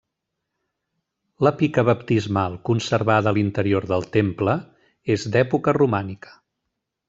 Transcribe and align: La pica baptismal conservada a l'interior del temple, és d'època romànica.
La 1.47 1.51
pica 1.59 1.83
baptismal 1.89 2.57
conservada 2.71 3.33
a 3.33 3.35
l'interior 3.39 3.87
del 3.95 4.09
temple, 4.19 4.57
és 5.19 5.31
d'època 5.37 5.79
romànica. 5.83 6.37